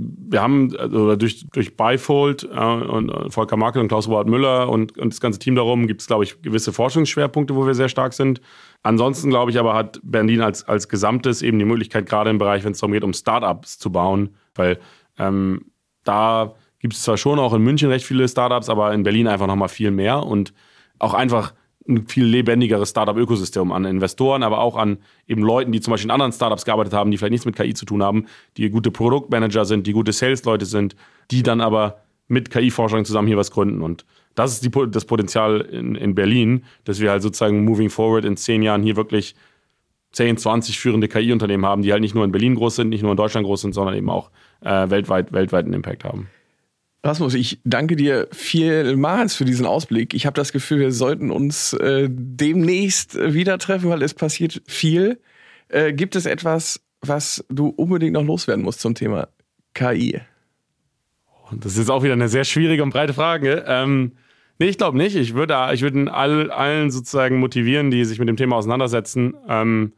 [0.00, 4.96] wir haben also durch, durch Beifold äh, und äh, Volker Markel und Klaus-Robert Müller und,
[4.98, 8.12] und das ganze Team darum gibt es, glaube ich, gewisse Forschungsschwerpunkte, wo wir sehr stark
[8.12, 8.40] sind.
[8.82, 12.64] Ansonsten, glaube ich, aber hat Berlin als, als Gesamtes eben die Möglichkeit, gerade im Bereich,
[12.64, 14.78] wenn es darum geht, um Startups zu bauen, weil
[15.18, 15.66] ähm,
[16.04, 19.46] da gibt es zwar schon auch in München recht viele Startups, aber in Berlin einfach
[19.46, 20.54] nochmal viel mehr und
[20.98, 21.52] auch einfach
[21.90, 26.12] ein viel lebendigeres Startup-Ökosystem an Investoren, aber auch an eben Leuten, die zum Beispiel in
[26.12, 28.26] anderen Startups gearbeitet haben, die vielleicht nichts mit KI zu tun haben,
[28.56, 30.96] die gute Produktmanager sind, die gute Sales-Leute sind,
[31.30, 33.82] die dann aber mit KI-Forschern zusammen hier was gründen.
[33.82, 38.24] Und das ist die, das Potenzial in, in Berlin, dass wir halt sozusagen moving forward
[38.24, 39.34] in zehn Jahren hier wirklich
[40.12, 43.12] 10, 20 führende KI-Unternehmen haben, die halt nicht nur in Berlin groß sind, nicht nur
[43.12, 46.28] in Deutschland groß sind, sondern eben auch äh, weltweit, weltweiten Impact haben.
[47.02, 50.12] Rasmus, ich danke dir vielmals für diesen Ausblick.
[50.12, 55.18] Ich habe das Gefühl, wir sollten uns äh, demnächst wieder treffen, weil es passiert viel.
[55.68, 59.28] Äh, gibt es etwas, was du unbedingt noch loswerden musst zum Thema
[59.72, 60.20] KI?
[61.52, 63.64] Das ist auch wieder eine sehr schwierige und breite Frage.
[63.66, 64.12] Ähm,
[64.58, 65.16] nee, ich glaube nicht.
[65.16, 69.94] Ich würde ich würd all, allen sozusagen motivieren, die sich mit dem Thema auseinandersetzen, ähm,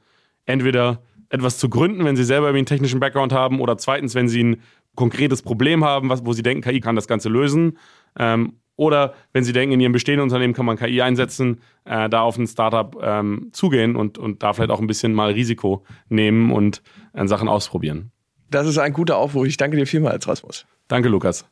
[0.47, 4.45] entweder etwas zu gründen, wenn sie selber einen technischen Background haben, oder zweitens, wenn sie
[4.45, 4.63] ein
[4.95, 7.79] konkretes Problem haben, was, wo sie denken, KI kann das Ganze lösen.
[8.19, 12.23] Ähm, oder wenn sie denken, in ihrem bestehenden Unternehmen kann man KI einsetzen, äh, da
[12.23, 16.53] auf ein Startup ähm, zugehen und, und da vielleicht auch ein bisschen mal Risiko nehmen
[16.53, 18.11] und äh, Sachen ausprobieren.
[18.51, 19.47] Das ist ein guter Aufruf.
[19.47, 20.67] Ich danke dir vielmals, Rasmus.
[20.89, 21.47] Danke, Lukas.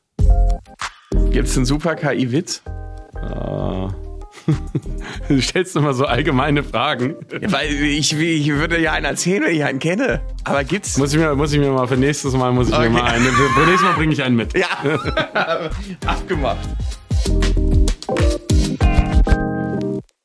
[1.31, 2.63] Gibt es einen super KI-Witz?
[3.15, 4.10] Uh.
[5.29, 7.17] Du stellst immer so allgemeine Fragen.
[7.41, 10.21] Ja, weil ich, ich würde ja einen erzählen, wenn ich einen kenne.
[10.45, 10.99] Aber gibt's?
[10.99, 12.89] Muss ich mir, muss ich mir mal für nächstes Mal muss ich okay.
[12.89, 13.27] mir mal einen.
[13.27, 14.57] Für nächstes Mal bringe ich einen mit.
[14.57, 14.69] Ja.
[16.07, 16.69] Abgemacht.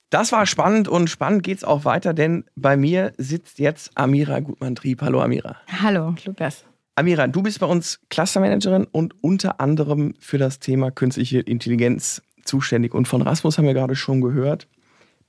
[0.09, 5.01] Das war spannend und spannend geht's auch weiter, denn bei mir sitzt jetzt Amira Gutmann-Trieb.
[5.01, 5.57] Hallo Amira.
[5.81, 6.63] Hallo, Lukas.
[6.95, 12.93] Amira, du bist bei uns Clustermanagerin und unter anderem für das Thema künstliche Intelligenz zuständig.
[12.93, 14.67] Und von Rasmus haben wir gerade schon gehört,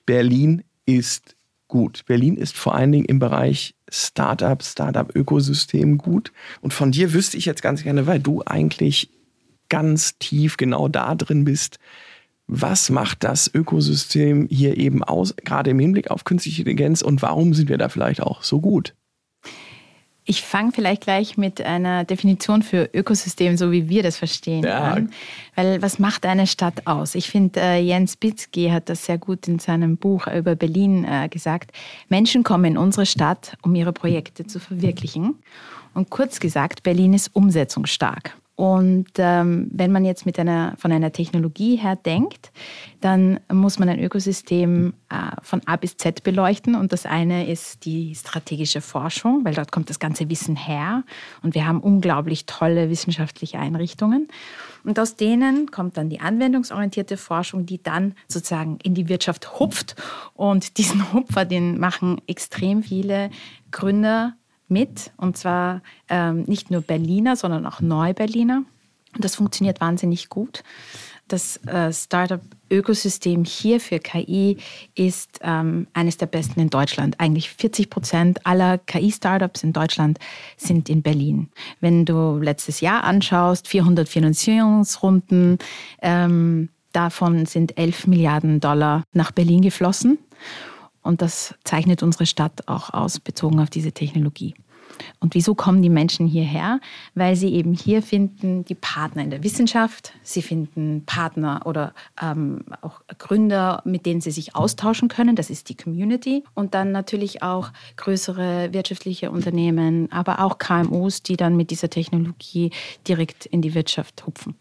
[0.04, 1.36] Berlin ist
[1.68, 2.04] gut.
[2.06, 6.32] Berlin ist vor allen Dingen im Bereich Startup, Startup-Ökosystem gut.
[6.60, 9.10] Und von dir wüsste ich jetzt ganz gerne, weil du eigentlich
[9.68, 11.78] ganz tief genau da drin bist.
[12.46, 17.54] Was macht das Ökosystem hier eben aus, gerade im Hinblick auf künstliche Intelligenz und warum
[17.54, 18.94] sind wir da vielleicht auch so gut?
[20.28, 24.80] Ich fange vielleicht gleich mit einer Definition für Ökosystem, so wie wir das verstehen, ja.
[24.80, 25.10] an.
[25.54, 27.14] Weil was macht eine Stadt aus?
[27.14, 31.28] Ich finde, äh, Jens Bitzky hat das sehr gut in seinem Buch über Berlin äh,
[31.28, 31.70] gesagt.
[32.08, 35.36] Menschen kommen in unsere Stadt, um ihre Projekte zu verwirklichen.
[35.94, 38.36] Und kurz gesagt, Berlin ist umsetzungsstark.
[38.56, 42.52] Und ähm, wenn man jetzt mit einer, von einer Technologie her denkt,
[43.02, 46.74] dann muss man ein Ökosystem äh, von A bis Z beleuchten.
[46.74, 51.04] Und das eine ist die strategische Forschung, weil dort kommt das ganze Wissen her.
[51.42, 54.28] Und wir haben unglaublich tolle wissenschaftliche Einrichtungen.
[54.84, 59.96] Und aus denen kommt dann die anwendungsorientierte Forschung, die dann sozusagen in die Wirtschaft hupft.
[60.32, 63.28] Und diesen Hupfer, den machen extrem viele
[63.70, 64.34] Gründer
[64.68, 68.64] mit, und zwar ähm, nicht nur Berliner, sondern auch Neuberliner.
[69.14, 70.62] Und das funktioniert wahnsinnig gut.
[71.28, 74.58] Das äh, Startup-Ökosystem hier für KI
[74.94, 77.18] ist ähm, eines der besten in Deutschland.
[77.18, 80.18] Eigentlich 40 Prozent aller KI-Startups in Deutschland
[80.56, 81.48] sind in Berlin.
[81.80, 85.58] Wenn du letztes Jahr anschaust, 400 Finanzierungsrunden,
[86.00, 90.18] ähm, davon sind 11 Milliarden Dollar nach Berlin geflossen.
[91.06, 94.54] Und das zeichnet unsere Stadt auch aus, bezogen auf diese Technologie.
[95.20, 96.80] Und wieso kommen die Menschen hierher?
[97.14, 102.64] Weil sie eben hier finden die Partner in der Wissenschaft, sie finden Partner oder ähm,
[102.80, 105.36] auch Gründer, mit denen sie sich austauschen können.
[105.36, 106.44] Das ist die Community.
[106.54, 112.70] Und dann natürlich auch größere wirtschaftliche Unternehmen, aber auch KMUs, die dann mit dieser Technologie
[113.06, 114.54] direkt in die Wirtschaft hupfen.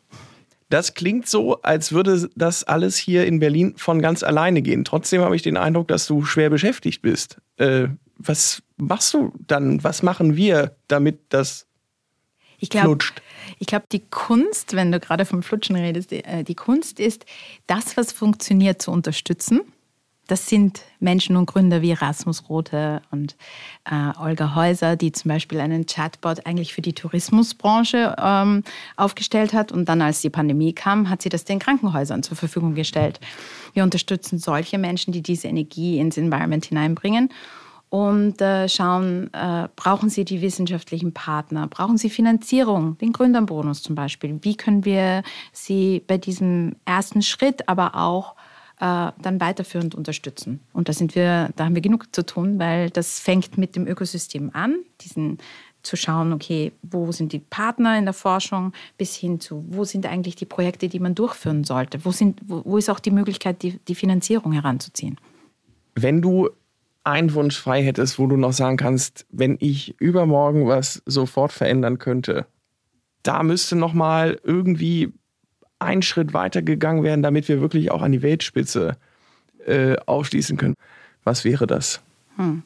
[0.69, 4.84] Das klingt so, als würde das alles hier in Berlin von ganz alleine gehen.
[4.84, 7.38] Trotzdem habe ich den Eindruck, dass du schwer beschäftigt bist.
[7.58, 9.84] Äh, was machst du dann?
[9.84, 11.67] Was machen wir, damit das
[12.58, 13.21] ich glaub, flutscht?
[13.60, 17.25] Ich glaube, die Kunst, wenn du gerade vom Flutschen redest, die, äh, die Kunst ist,
[17.67, 19.62] das, was funktioniert, zu unterstützen
[20.28, 23.36] das sind Menschen und Gründer wie Rasmus Rote und
[23.90, 28.64] äh, Olga Häuser, die zum Beispiel einen Chatbot eigentlich für die Tourismusbranche ähm,
[28.98, 29.72] aufgestellt hat.
[29.72, 33.20] Und dann, als die Pandemie kam, hat sie das den Krankenhäusern zur Verfügung gestellt.
[33.74, 37.30] Wir unterstützen solche Menschen, die diese Energie ins Environment hineinbringen
[37.90, 43.96] und äh, schauen, äh, brauchen sie die wissenschaftlichen Partner, brauchen sie Finanzierung, den Gründerbonus zum
[43.96, 44.40] Beispiel.
[44.42, 48.36] Wie können wir sie bei diesem ersten Schritt, aber auch
[48.78, 50.60] dann weiterführend unterstützen.
[50.74, 53.88] Und da sind wir, da haben wir genug zu tun, weil das fängt mit dem
[53.88, 55.38] Ökosystem an, diesen
[55.86, 60.06] zu schauen, okay, wo sind die Partner in der Forschung, bis hin zu, wo sind
[60.06, 63.62] eigentlich die Projekte, die man durchführen sollte, wo, sind, wo, wo ist auch die Möglichkeit,
[63.62, 65.18] die, die Finanzierung heranzuziehen.
[65.94, 66.50] Wenn du
[67.04, 72.00] einen Wunsch frei hättest, wo du noch sagen kannst, wenn ich übermorgen was sofort verändern
[72.00, 72.48] könnte,
[73.22, 75.14] da müsste noch mal irgendwie
[75.80, 78.98] ein Schritt weiter gegangen werden, damit wir wirklich auch an die Weltspitze
[79.66, 80.76] äh, aufschließen können.
[81.24, 82.02] Was wäre das?
[82.38, 82.64] Hm.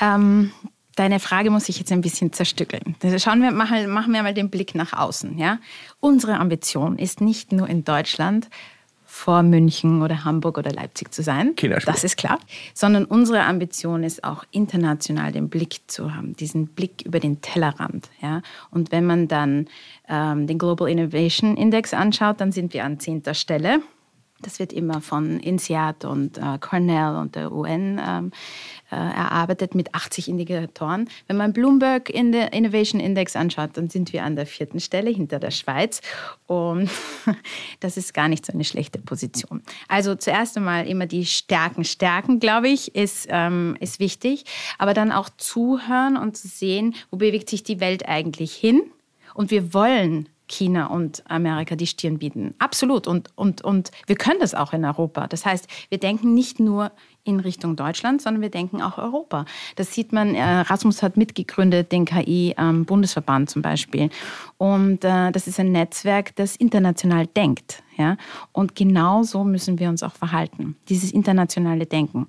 [0.00, 0.50] Ähm,
[0.94, 2.96] deine Frage muss ich jetzt ein bisschen zerstückeln.
[3.02, 5.38] Also schauen wir, machen, machen wir mal den Blick nach außen.
[5.38, 5.58] Ja?
[6.00, 8.48] Unsere Ambition ist nicht nur in Deutschland
[9.16, 11.56] vor München oder Hamburg oder Leipzig zu sein.
[11.86, 12.38] Das ist klar.
[12.74, 18.10] Sondern unsere Ambition ist auch international den Blick zu haben, diesen Blick über den Tellerrand.
[18.20, 18.42] Ja?
[18.70, 19.68] Und wenn man dann
[20.06, 23.80] ähm, den Global Innovation Index anschaut, dann sind wir an zehnter Stelle.
[24.46, 28.30] Das wird immer von INSEAD und äh, Cornell und der UN ähm,
[28.92, 31.08] äh, erarbeitet mit 80 Indikatoren.
[31.26, 35.40] Wenn man Bloomberg in Innovation Index anschaut, dann sind wir an der vierten Stelle hinter
[35.40, 36.00] der Schweiz.
[36.46, 36.88] Und
[37.80, 39.62] das ist gar nicht so eine schlechte Position.
[39.88, 44.44] Also zuerst einmal immer die Stärken stärken, glaube ich, ist, ähm, ist wichtig.
[44.78, 48.80] Aber dann auch zuhören und zu sehen, wo bewegt sich die Welt eigentlich hin.
[49.34, 52.54] Und wir wollen China und Amerika die Stirn bieten.
[52.58, 53.06] Absolut.
[53.06, 55.26] Und, und, und wir können das auch in Europa.
[55.26, 56.92] Das heißt, wir denken nicht nur
[57.24, 59.44] in Richtung Deutschland, sondern wir denken auch Europa.
[59.74, 64.10] Das sieht man, äh, Rasmus hat mitgegründet, den KI-Bundesverband ähm, zum Beispiel.
[64.58, 67.82] Und äh, das ist ein Netzwerk, das international denkt.
[68.52, 72.26] Und genau so müssen wir uns auch verhalten, dieses internationale Denken.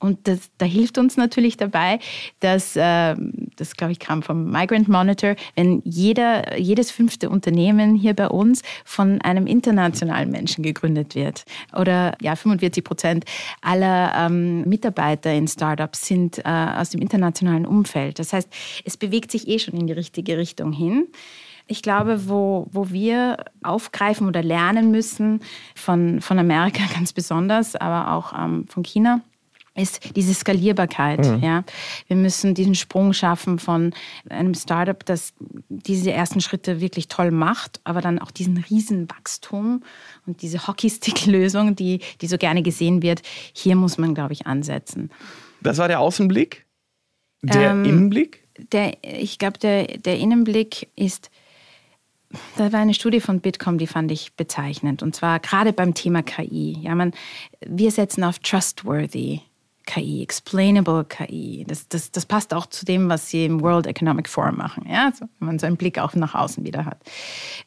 [0.00, 1.98] Und das, da hilft uns natürlich dabei,
[2.40, 3.16] dass, äh,
[3.56, 8.62] das glaube ich kam vom Migrant Monitor, wenn jeder, jedes fünfte Unternehmen hier bei uns
[8.84, 11.44] von einem internationalen Menschen gegründet wird.
[11.76, 13.24] Oder ja, 45 Prozent
[13.60, 18.20] aller ähm, Mitarbeiter in Startups sind äh, aus dem internationalen Umfeld.
[18.20, 18.48] Das heißt,
[18.84, 21.08] es bewegt sich eh schon in die richtige Richtung hin.
[21.66, 25.40] Ich glaube, wo, wo wir aufgreifen oder lernen müssen,
[25.74, 29.20] von, von Amerika ganz besonders, aber auch ähm, von China,
[29.78, 31.24] ist diese Skalierbarkeit.
[31.24, 31.42] Mhm.
[31.42, 31.64] Ja.
[32.06, 33.94] Wir müssen diesen Sprung schaffen von
[34.28, 35.32] einem Startup, das
[35.68, 39.82] diese ersten Schritte wirklich toll macht, aber dann auch diesen Riesenwachstum
[40.26, 43.22] und diese Hockeystick-Lösung, die, die so gerne gesehen wird.
[43.52, 45.10] Hier muss man, glaube ich, ansetzen.
[45.60, 46.66] Das war der Außenblick?
[47.42, 48.46] Der ähm, Innenblick?
[48.72, 51.30] Der, ich glaube, der, der Innenblick ist,
[52.56, 55.02] da war eine Studie von Bitkom, die fand ich bezeichnend.
[55.02, 56.78] Und zwar gerade beim Thema KI.
[56.82, 57.12] Ja, man,
[57.64, 59.42] wir setzen auf trustworthy.
[59.88, 61.64] KI, Explainable KI.
[61.66, 65.06] Das, das, das passt auch zu dem, was sie im World Economic Forum machen, ja?
[65.06, 66.98] Also, wenn man so einen Blick auch nach außen wieder hat.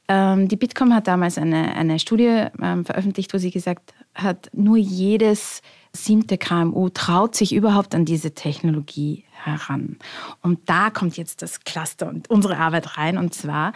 [0.08, 4.78] Ähm, die Bitkom hat damals eine, eine Studie ähm, veröffentlicht, wo sie gesagt hat, nur
[4.78, 9.98] jedes siebte KMU traut sich überhaupt an diese Technologie heran.
[10.42, 13.18] Und da kommt jetzt das Cluster und unsere Arbeit rein.
[13.18, 13.74] Und zwar,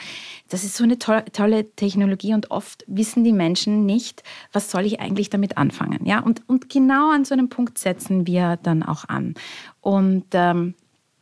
[0.49, 4.86] das ist so eine to tolle Technologie und oft wissen die Menschen nicht, was soll
[4.86, 6.06] ich eigentlich damit anfangen.
[6.06, 6.19] Ja?
[6.19, 9.36] Und, und genau an so einem Punkt setzen wir dann auch an.
[9.82, 10.75] Und ähm,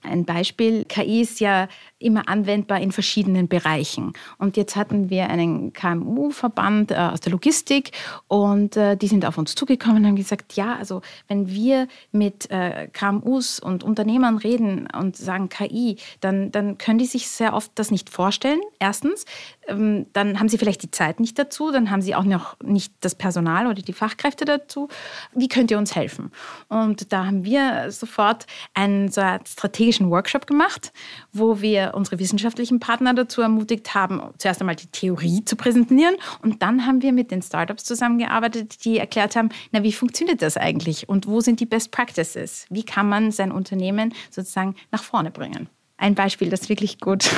[0.03, 1.67] ein Beispiel, KI ist ja
[1.99, 4.13] immer anwendbar in verschiedenen Bereichen.
[4.37, 7.91] Und jetzt hatten wir einen KMU-Verband äh, aus der Logistik
[8.27, 12.51] und äh, die sind auf uns zugekommen und haben gesagt, ja, also wenn wir mit
[12.51, 17.71] äh, KMUs und Unternehmern reden und sagen KI, dann, dann können die sich sehr oft
[17.75, 19.25] das nicht vorstellen, erstens.
[19.67, 22.93] Ähm, dann haben sie vielleicht die Zeit nicht dazu, dann haben sie auch noch nicht
[23.01, 24.89] das Personal oder die Fachkräfte dazu.
[25.33, 26.31] Wie könnt ihr uns helfen?
[26.69, 30.91] Und da haben wir sofort einen so einen strategischen Workshop gemacht,
[31.31, 36.61] wo wir unsere wissenschaftlichen Partner dazu ermutigt haben, zuerst einmal die Theorie zu präsentieren und
[36.61, 41.09] dann haben wir mit den Startups zusammengearbeitet, die erklärt haben, na, wie funktioniert das eigentlich
[41.09, 42.65] und wo sind die Best Practices?
[42.69, 45.69] Wie kann man sein Unternehmen sozusagen nach vorne bringen?
[45.97, 47.29] Ein Beispiel, das wirklich gut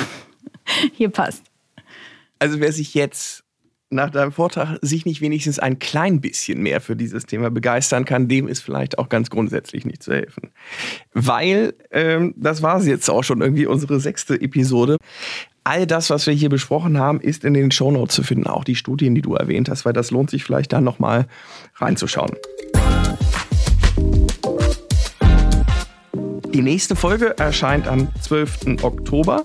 [0.92, 1.44] hier passt.
[2.38, 3.44] Also wer sich jetzt
[3.88, 8.28] nach deinem Vortrag sich nicht wenigstens ein klein bisschen mehr für dieses Thema begeistern kann,
[8.28, 10.50] dem ist vielleicht auch ganz grundsätzlich nicht zu helfen.
[11.14, 14.96] Weil, ähm, das war es jetzt auch schon irgendwie unsere sechste Episode.
[15.62, 18.76] All das, was wir hier besprochen haben, ist in den Shownotes zu finden, auch die
[18.76, 21.26] Studien, die du erwähnt hast, weil das lohnt sich vielleicht da nochmal
[21.76, 22.32] reinzuschauen.
[26.52, 28.82] Die nächste Folge erscheint am 12.
[28.82, 29.44] Oktober.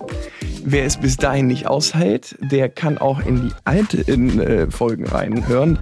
[0.64, 5.78] Wer es bis dahin nicht aushält, der kann auch in die alten äh, Folgen reinhören.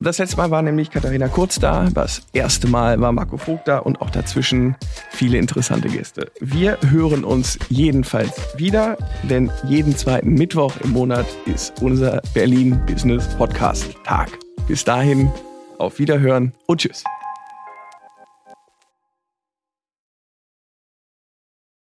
[0.00, 3.78] Das letzte Mal war nämlich Katharina Kurz da, das erste Mal war Marco Vogt da
[3.78, 4.76] und auch dazwischen
[5.10, 6.30] viele interessante Gäste.
[6.40, 13.26] Wir hören uns jedenfalls wieder, denn jeden zweiten Mittwoch im Monat ist unser Berlin Business
[13.36, 14.28] Podcast Tag.
[14.68, 15.30] Bis dahin,
[15.78, 17.04] auf Wiederhören und tschüss.